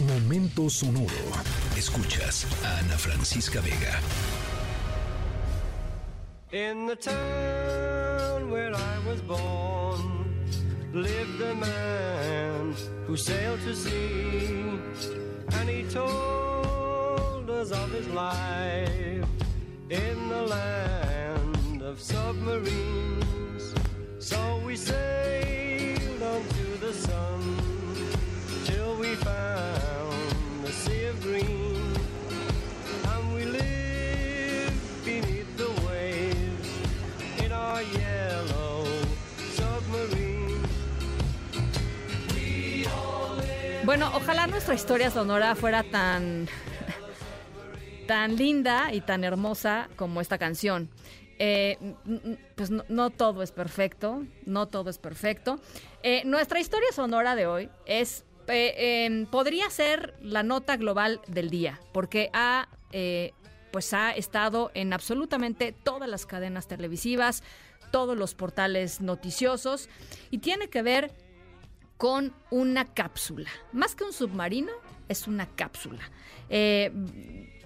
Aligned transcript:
Momento 0.00 0.68
sonoro. 0.68 1.08
Escuchas 1.74 2.46
a 2.62 2.80
Ana 2.80 2.98
Francisca 2.98 3.62
Vega. 3.62 3.98
In 6.52 6.86
the 6.86 6.96
town 6.96 8.50
where 8.50 8.74
I 8.74 8.98
was 9.06 9.22
born 9.22 10.34
lived 10.92 11.40
a 11.40 11.54
man 11.54 12.74
who 13.06 13.16
sailed 13.16 13.60
to 13.60 13.74
sea 13.74 14.78
and 15.52 15.68
he 15.68 15.82
told 15.84 17.48
us 17.48 17.70
of 17.70 17.90
his 17.90 18.06
life 18.08 19.24
in 19.88 20.28
the 20.28 20.42
land 20.42 21.80
of 21.82 21.98
submarines. 21.98 23.74
So 24.18 24.60
we 24.66 24.76
sailed 24.76 25.65
Bueno, 43.86 44.10
ojalá 44.14 44.48
nuestra 44.48 44.74
historia 44.74 45.12
sonora 45.12 45.54
fuera 45.54 45.84
tan 45.84 46.48
tan 48.08 48.34
linda 48.34 48.92
y 48.92 49.00
tan 49.00 49.22
hermosa 49.22 49.88
como 49.94 50.20
esta 50.20 50.38
canción. 50.38 50.90
Eh, 51.38 51.78
pues 52.56 52.72
no, 52.72 52.84
no 52.88 53.10
todo 53.10 53.44
es 53.44 53.52
perfecto, 53.52 54.24
no 54.44 54.66
todo 54.66 54.90
es 54.90 54.98
perfecto. 54.98 55.60
Eh, 56.02 56.22
nuestra 56.24 56.58
historia 56.58 56.88
sonora 56.90 57.36
de 57.36 57.46
hoy 57.46 57.70
es, 57.86 58.24
eh, 58.48 59.04
em, 59.06 59.24
podría 59.24 59.70
ser 59.70 60.14
la 60.20 60.42
nota 60.42 60.76
global 60.76 61.20
del 61.28 61.48
día, 61.48 61.78
porque 61.92 62.28
ha, 62.32 62.68
eh, 62.90 63.34
pues 63.70 63.94
ha 63.94 64.10
estado 64.10 64.72
en 64.74 64.94
absolutamente 64.94 65.70
todas 65.70 66.08
las 66.08 66.26
cadenas 66.26 66.66
televisivas, 66.66 67.44
todos 67.92 68.18
los 68.18 68.34
portales 68.34 69.00
noticiosos, 69.00 69.88
y 70.32 70.38
tiene 70.38 70.70
que 70.70 70.82
ver 70.82 71.12
con 71.96 72.34
una 72.50 72.84
cápsula. 72.84 73.50
Más 73.72 73.94
que 73.94 74.04
un 74.04 74.12
submarino, 74.12 74.72
es 75.08 75.26
una 75.26 75.46
cápsula. 75.46 76.10
Eh, 76.48 76.92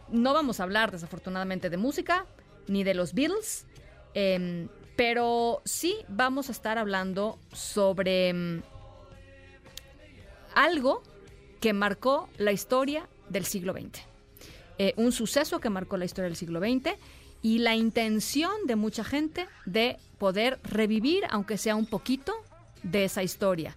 no 0.08 0.34
vamos 0.34 0.60
a 0.60 0.64
hablar, 0.64 0.90
desafortunadamente, 0.90 1.70
de 1.70 1.76
música 1.76 2.26
ni 2.66 2.84
de 2.84 2.94
los 2.94 3.14
Beatles, 3.14 3.66
em, 4.14 4.68
pero 4.96 5.62
sí 5.64 5.96
vamos 6.08 6.48
a 6.48 6.52
estar 6.52 6.78
hablando 6.78 7.38
sobre 7.52 8.28
em, 8.28 8.62
algo 10.54 11.02
que 11.60 11.72
marcó 11.72 12.28
la 12.38 12.52
historia 12.52 13.08
del 13.28 13.44
siglo 13.44 13.72
XX. 13.72 14.02
Eh, 14.78 14.94
un 14.96 15.12
suceso 15.12 15.60
que 15.60 15.70
marcó 15.70 15.96
la 15.96 16.04
historia 16.04 16.28
del 16.28 16.36
siglo 16.36 16.60
XX 16.60 16.96
y 17.42 17.58
la 17.58 17.74
intención 17.76 18.52
de 18.66 18.76
mucha 18.76 19.04
gente 19.04 19.46
de 19.66 19.98
poder 20.18 20.58
revivir, 20.62 21.24
aunque 21.30 21.58
sea 21.58 21.76
un 21.76 21.86
poquito, 21.86 22.32
de 22.82 23.04
esa 23.04 23.22
historia. 23.22 23.76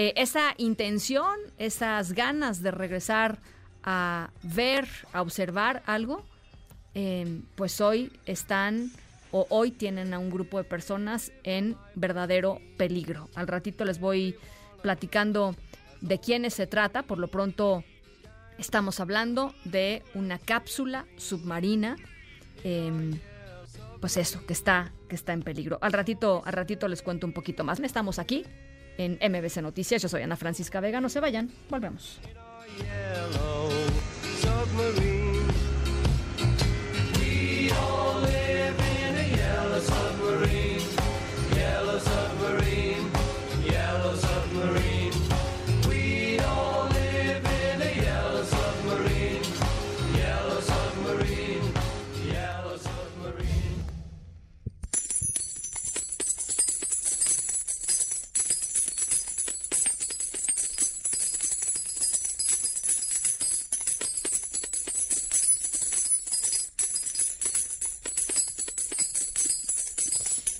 Eh, 0.00 0.14
esa 0.14 0.54
intención, 0.58 1.34
esas 1.56 2.12
ganas 2.12 2.62
de 2.62 2.70
regresar 2.70 3.40
a 3.82 4.30
ver, 4.44 4.86
a 5.12 5.22
observar 5.22 5.82
algo, 5.86 6.24
eh, 6.94 7.42
pues 7.56 7.80
hoy 7.80 8.12
están 8.24 8.92
o 9.32 9.48
hoy 9.50 9.72
tienen 9.72 10.14
a 10.14 10.20
un 10.20 10.30
grupo 10.30 10.58
de 10.58 10.62
personas 10.62 11.32
en 11.42 11.76
verdadero 11.96 12.60
peligro. 12.76 13.28
Al 13.34 13.48
ratito 13.48 13.84
les 13.84 13.98
voy 13.98 14.36
platicando 14.82 15.56
de 16.00 16.20
quiénes 16.20 16.54
se 16.54 16.68
trata. 16.68 17.02
Por 17.02 17.18
lo 17.18 17.26
pronto 17.26 17.82
estamos 18.56 19.00
hablando 19.00 19.52
de 19.64 20.04
una 20.14 20.38
cápsula 20.38 21.06
submarina. 21.16 21.96
em, 22.62 23.18
pues 24.00 24.16
eso, 24.16 24.46
que 24.46 24.52
está, 24.52 24.92
que 25.08 25.16
está 25.16 25.32
en 25.32 25.42
peligro. 25.42 25.80
Al 25.82 25.92
ratito, 25.92 26.42
al 26.44 26.52
ratito 26.52 26.86
les 26.86 27.02
cuento 27.02 27.26
un 27.26 27.32
poquito 27.32 27.64
más. 27.64 27.80
Estamos 27.80 28.20
aquí 28.20 28.44
en 28.98 29.18
MBC 29.22 29.62
Noticias. 29.62 30.02
Yo 30.02 30.08
soy 30.08 30.22
Ana 30.22 30.36
Francisca 30.36 30.80
Vega. 30.80 31.00
No 31.00 31.08
se 31.08 31.20
vayan. 31.20 31.50
Volvemos. 31.70 32.20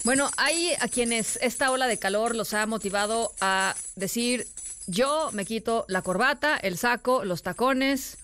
Bueno, 0.09 0.31
hay 0.39 0.73
a 0.81 0.89
quienes 0.89 1.39
esta 1.43 1.71
ola 1.71 1.87
de 1.87 1.99
calor 1.99 2.35
los 2.35 2.55
ha 2.55 2.65
motivado 2.65 3.31
a 3.43 3.75
decir, 3.95 4.47
yo 4.87 5.29
me 5.35 5.45
quito 5.45 5.85
la 5.87 6.01
corbata, 6.01 6.57
el 6.57 6.79
saco, 6.79 7.27
los 7.27 7.43
tacones, 7.43 8.17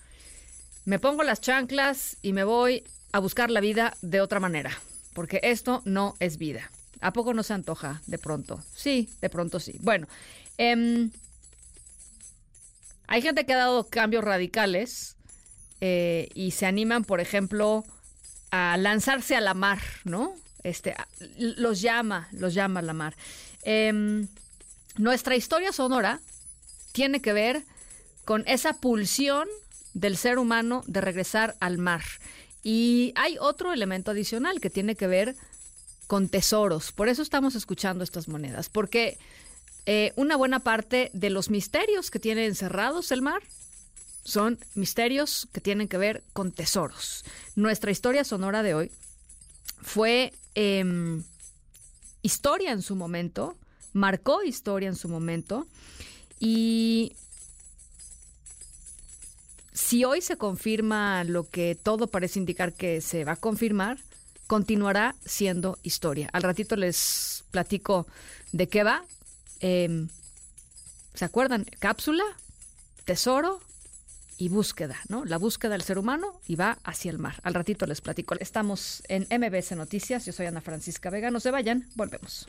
me 0.86 0.98
pongo 0.98 1.24
las 1.24 1.42
chanclas 1.42 2.16
y 2.22 2.32
me 2.32 2.42
voy 2.42 2.84
a 3.12 3.18
buscar 3.18 3.50
la 3.50 3.60
vida 3.60 3.94
de 4.00 4.22
otra 4.22 4.40
manera, 4.40 4.70
porque 5.12 5.40
esto 5.42 5.82
no 5.84 6.14
es 6.20 6.38
vida. 6.38 6.70
¿A 7.02 7.12
poco 7.12 7.34
no 7.34 7.42
se 7.42 7.52
antoja 7.52 8.00
de 8.06 8.16
pronto? 8.16 8.62
Sí, 8.74 9.10
de 9.20 9.28
pronto 9.28 9.60
sí. 9.60 9.76
Bueno, 9.80 10.08
em, 10.56 11.10
hay 13.08 13.20
gente 13.20 13.44
que 13.44 13.52
ha 13.52 13.58
dado 13.58 13.90
cambios 13.90 14.24
radicales 14.24 15.16
eh, 15.82 16.30
y 16.32 16.52
se 16.52 16.64
animan, 16.64 17.04
por 17.04 17.20
ejemplo, 17.20 17.84
a 18.50 18.78
lanzarse 18.78 19.36
a 19.36 19.42
la 19.42 19.52
mar, 19.52 19.80
¿no? 20.04 20.34
Este, 20.64 20.96
los 21.38 21.80
llama, 21.80 22.28
los 22.32 22.54
llama 22.54 22.82
la 22.82 22.94
mar. 22.94 23.14
Em, 23.62 24.26
nuestra 24.96 25.36
historia 25.36 25.72
sonora 25.72 26.20
tiene 26.92 27.20
que 27.20 27.32
ver 27.32 27.64
con 28.24 28.42
esa 28.46 28.72
pulsión 28.72 29.46
del 29.92 30.16
ser 30.16 30.38
humano 30.38 30.82
de 30.86 31.00
regresar 31.00 31.54
al 31.60 31.78
mar. 31.78 32.02
Y 32.62 33.12
hay 33.14 33.36
otro 33.38 33.72
elemento 33.72 34.10
adicional 34.10 34.60
que 34.60 34.70
tiene 34.70 34.96
que 34.96 35.06
ver 35.06 35.36
con 36.06 36.28
tesoros. 36.28 36.92
Por 36.92 37.08
eso 37.08 37.22
estamos 37.22 37.54
escuchando 37.54 38.02
estas 38.02 38.26
monedas, 38.28 38.68
porque 38.70 39.18
eh, 39.86 40.12
una 40.16 40.36
buena 40.36 40.60
parte 40.60 41.10
de 41.12 41.30
los 41.30 41.50
misterios 41.50 42.10
que 42.10 42.18
tiene 42.18 42.46
encerrados 42.46 43.12
el 43.12 43.20
mar 43.20 43.42
son 44.24 44.58
misterios 44.74 45.46
que 45.52 45.60
tienen 45.60 45.88
que 45.88 45.98
ver 45.98 46.24
con 46.32 46.52
tesoros. 46.52 47.24
Nuestra 47.54 47.90
historia 47.90 48.24
sonora 48.24 48.62
de 48.62 48.74
hoy 48.74 48.92
fue 49.82 50.32
em, 50.54 51.22
historia 52.22 52.72
en 52.72 52.82
su 52.82 52.96
momento, 52.96 53.56
marcó 53.92 54.42
historia 54.42 54.88
en 54.88 54.96
su 54.96 55.08
momento 55.08 55.66
y 56.40 57.12
si 59.72 60.04
hoy 60.04 60.20
se 60.20 60.36
confirma 60.36 61.24
lo 61.24 61.48
que 61.48 61.74
todo 61.74 62.06
parece 62.06 62.38
indicar 62.38 62.72
que 62.72 63.00
se 63.00 63.24
va 63.24 63.32
a 63.32 63.36
confirmar, 63.36 63.98
continuará 64.46 65.16
siendo 65.24 65.78
historia. 65.82 66.28
Al 66.32 66.42
ratito 66.42 66.76
les 66.76 67.44
platico 67.50 68.06
de 68.52 68.68
qué 68.68 68.84
va. 68.84 69.04
Em, 69.60 70.08
¿Se 71.14 71.24
acuerdan? 71.24 71.64
Cápsula, 71.78 72.24
tesoro 73.04 73.60
y 74.38 74.48
búsqueda, 74.48 74.96
¿no? 75.08 75.24
La 75.24 75.38
búsqueda 75.38 75.72
del 75.72 75.82
ser 75.82 75.98
humano 75.98 76.40
y 76.46 76.56
va 76.56 76.78
hacia 76.84 77.10
el 77.10 77.18
mar. 77.18 77.36
Al 77.42 77.54
ratito 77.54 77.86
les 77.86 78.00
platico. 78.00 78.34
Estamos 78.38 79.02
en 79.08 79.26
MBS 79.30 79.72
Noticias. 79.76 80.26
Yo 80.26 80.32
soy 80.32 80.46
Ana 80.46 80.60
Francisca 80.60 81.10
Vega. 81.10 81.30
No 81.30 81.40
se 81.40 81.50
vayan. 81.50 81.86
Volvemos. 81.94 82.46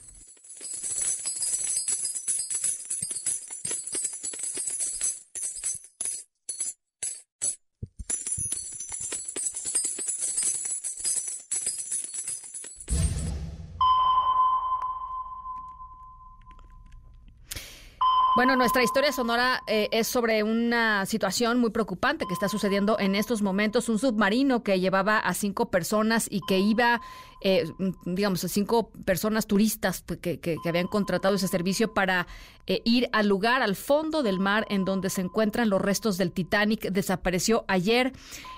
Bueno, 18.35 18.57
nuestra 18.57 18.83
historia 18.83 19.13
sonora 19.13 19.63
eh, 19.65 19.87
es 19.93 20.09
sobre 20.09 20.43
una 20.43 21.05
situación 21.05 21.57
muy 21.57 21.69
preocupante 21.69 22.25
que 22.27 22.33
está 22.33 22.49
sucediendo 22.49 22.99
en 22.99 23.15
estos 23.15 23.41
momentos. 23.41 23.87
Un 23.87 23.97
submarino 23.97 24.61
que 24.61 24.77
llevaba 24.81 25.19
a 25.19 25.33
cinco 25.33 25.71
personas 25.71 26.27
y 26.29 26.41
que 26.41 26.59
iba 26.59 26.99
eh, 27.47 27.71
digamos, 28.05 28.43
a 28.43 28.47
cinco 28.47 28.89
personas 29.05 29.45
turistas 29.45 30.03
que, 30.19 30.39
que, 30.39 30.57
habían 30.67 30.87
contratado 30.87 31.35
ese 31.35 31.47
servicio 31.47 31.93
para 31.93 32.25
eh, 32.67 32.81
ir 32.83 33.07
al 33.11 33.27
lugar, 33.27 33.61
al 33.61 33.75
fondo 33.75 34.23
del 34.23 34.39
mar 34.39 34.65
en 34.71 34.85
donde 34.85 35.11
se 35.11 35.21
encuentran 35.21 35.69
los 35.69 35.79
restos 35.79 36.17
del 36.17 36.31
Titanic. 36.31 36.89
Desapareció 36.89 37.63
ayer. 37.67 38.13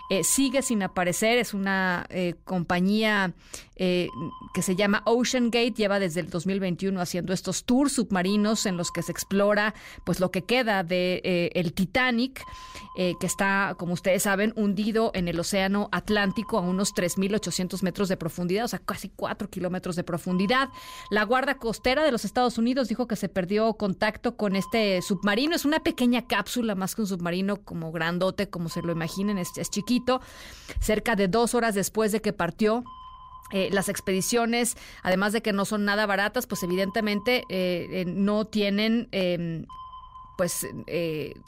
Eh, 0.09 0.23
sigue 0.23 0.61
sin 0.61 0.81
aparecer. 0.83 1.37
Es 1.37 1.53
una 1.53 2.05
eh, 2.09 2.35
compañía 2.45 3.33
que 3.77 4.63
se 4.63 4.75
llama 4.75 5.03
Ocean 5.05 5.51
Gate. 5.51 5.73
Lleva 5.73 5.99
desde 5.99 6.21
el 6.21 6.31
2021 6.31 6.99
haciendo 6.99 7.31
estos 7.31 7.63
tours 7.63 7.91
submarinos 7.91 8.65
en 8.65 8.75
los 8.75 8.89
que 8.89 9.03
se 9.03 9.11
explora 9.11 9.75
pues 10.03 10.19
lo 10.19 10.31
que 10.31 10.41
queda 10.41 10.83
de 10.83 11.51
el 11.53 11.73
Titanic, 11.73 12.43
que 12.95 13.15
está, 13.21 13.75
como 13.77 13.93
ustedes 13.93 14.23
saben, 14.23 14.51
hundido 14.55 15.11
en 15.13 15.27
el 15.27 15.39
océano 15.39 15.89
Atlántico 15.91 16.57
a 16.57 16.61
unos 16.61 16.95
3.800 16.95 17.83
metros 17.83 18.09
de 18.09 18.17
profundidad, 18.17 18.65
o 18.65 18.67
sea, 18.67 18.76
casi 18.79 19.09
4 19.09 19.49
kilómetros 19.49 19.95
de 19.95 20.03
profundidad. 20.03 20.69
La 21.09 21.23
Guardia 21.23 21.57
Costera 21.57 22.03
de 22.03 22.11
los 22.11 22.25
Estados 22.25 22.57
Unidos 22.57 22.87
dijo 22.87 23.07
que 23.07 23.15
se 23.15 23.29
perdió 23.29 23.73
contacto 23.73 24.37
con 24.37 24.55
este 24.55 25.01
submarino. 25.01 25.55
Es 25.55 25.65
una 25.65 25.79
pequeña 25.79 26.27
cápsula, 26.27 26.75
más 26.75 26.95
que 26.95 27.01
un 27.01 27.07
submarino 27.07 27.57
como 27.57 27.91
grandote, 27.91 28.49
como 28.49 28.69
se 28.69 28.81
lo 28.81 28.91
imaginen, 28.91 29.37
es, 29.37 29.51
chiquito 29.69 30.21
cerca 30.79 31.15
de 31.15 31.27
dos 31.27 31.53
horas 31.53 31.75
después 31.75 32.11
de 32.11 32.21
que 32.21 32.33
partió. 32.33 32.83
Eh, 33.53 33.69
las 33.71 33.87
expediciones, 33.87 34.75
además 35.03 35.31
de 35.31 35.41
que 35.41 35.53
no 35.53 35.63
son 35.63 35.85
nada 35.85 36.05
baratas, 36.05 36.47
pues 36.47 36.63
evidentemente 36.63 37.43
eh, 37.47 37.87
eh, 37.91 38.05
no 38.05 38.43
tienen 38.45 39.07
pues 40.37 40.67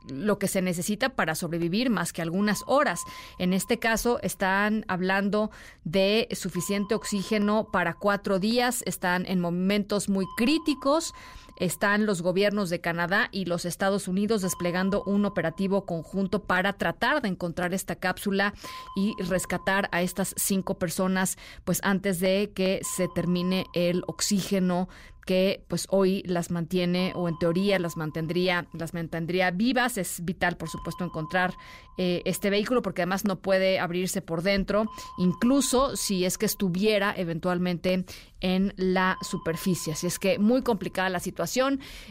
lo 0.10 0.40
que 0.40 0.48
se 0.48 0.62
necesita 0.62 1.10
para 1.10 1.36
sobrevivir 1.36 1.90
más 1.90 2.12
que 2.12 2.22
algunas 2.22 2.64
horas. 2.68 3.00
En 3.38 3.54
este 3.54 3.80
caso 3.80 4.20
están 4.22 4.84
hablando 4.88 5.52
de 5.84 6.28
suficiente 6.32 6.96
oxígeno 6.96 7.70
para 7.72 7.94
cuatro 7.94 8.40
días, 8.40 8.84
están 8.86 9.26
en 9.28 9.40
momentos 9.40 10.10
muy 10.10 10.26
críticos 10.36 11.14
están 11.60 12.06
los 12.06 12.22
gobiernos 12.22 12.70
de 12.70 12.82
Canadá 12.82 13.30
y 13.32 13.46
los 13.46 13.66
Estados 13.66 14.08
Unidos 14.08 14.42
desplegando 14.42 15.04
un 15.04 15.26
operativo 15.26 15.86
conjunto 15.86 16.44
para 16.44 16.74
tratar 16.74 17.22
de 17.22 17.30
encontrar 17.30 17.74
esta 17.74 17.96
cápsula 17.96 18.54
y 18.96 19.14
rescatar 19.24 19.90
a 19.92 20.02
estas 20.02 20.34
cinco 20.38 20.80
personas, 20.80 21.38
pues 21.66 21.80
antes 21.84 22.20
de 22.20 22.52
que 22.56 22.82
se 22.84 23.08
termine 23.08 23.66
el 23.74 24.04
oxígeno 24.08 24.90
que 25.30 25.64
pues 25.68 25.86
hoy 25.92 26.24
las 26.26 26.50
mantiene 26.50 27.14
o 27.14 27.30
en 27.30 27.38
teoría 27.38 27.78
las 27.78 27.98
mantendría 27.98 28.66
las 28.74 28.96
mantendría 28.96 29.52
vivas. 29.52 30.00
Es 30.00 30.26
vital 30.26 30.58
por 30.58 30.70
supuesto 30.70 31.06
encontrar 31.06 31.54
eh, 32.00 32.24
este 32.26 32.50
vehículo 32.50 32.82
porque 32.82 33.04
además 33.04 33.26
no 33.26 33.40
puede 33.40 33.78
abrirse 33.78 34.24
por 34.24 34.42
dentro 34.42 34.90
incluso 35.20 35.96
si 35.96 36.26
es 36.26 36.40
que 36.40 36.48
estuviera 36.48 37.14
eventualmente 37.16 38.06
en 38.42 38.74
la 38.76 39.20
superficie. 39.22 39.94
Así 39.94 40.08
es 40.08 40.18
que 40.18 40.40
muy 40.40 40.64
complicada 40.64 41.10
la 41.10 41.20
situación 41.20 41.49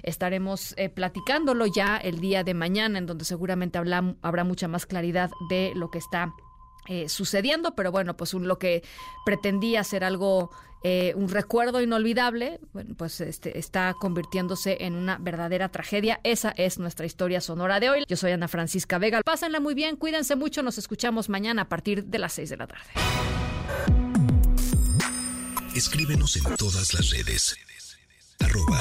estaremos 0.03 0.75
eh, 0.77 0.89
platicándolo 0.89 1.67
ya 1.67 1.97
el 1.97 2.21
día 2.21 2.45
de 2.45 2.55
mañana 2.55 2.99
en 2.99 3.07
donde 3.07 3.25
seguramente 3.25 3.79
habrá 3.79 4.45
mucha 4.45 4.69
más 4.69 4.87
claridad 4.87 5.31
de 5.49 5.73
lo 5.75 5.91
que 5.91 5.99
está 5.99 6.33
eh, 6.89 7.09
sucediendo, 7.11 7.75
pero 7.75 7.93
bueno, 7.93 8.17
pues 8.17 8.33
lo 8.33 8.59
que 8.59 8.83
pretendía 9.27 9.85
ser 9.85 10.05
algo, 10.05 10.51
eh, 10.83 11.13
un 11.17 11.29
recuerdo 11.29 11.83
inolvidable, 11.83 12.61
pues 12.97 13.21
este, 13.21 13.59
está 13.59 13.95
convirtiéndose 14.01 14.79
en 14.81 14.95
una 14.95 15.19
verdadera 15.19 15.69
tragedia. 15.69 16.19
Esa 16.25 16.55
es 16.57 16.79
nuestra 16.79 17.05
historia 17.05 17.43
sonora 17.43 17.79
de 17.79 17.91
hoy. 17.91 18.05
Yo 18.09 18.17
soy 18.17 18.33
Ana 18.33 18.49
Francisca 18.49 18.97
Vega. 18.97 19.21
Pásenla 19.23 19.61
muy 19.61 19.75
bien, 19.75 19.97
cuídense 19.97 20.35
mucho, 20.35 20.63
nos 20.63 20.79
escuchamos 20.79 21.29
mañana 21.29 21.63
a 21.63 21.69
partir 21.69 22.05
de 22.05 22.19
las 22.19 22.33
6 22.33 22.49
de 22.49 22.57
la 22.57 22.67
tarde. 22.67 22.91
Escríbenos 25.75 26.37
en 26.37 26.57
todas 26.57 26.95
las 26.95 27.11
redes. 27.11 27.55
Arroba, 28.41 28.81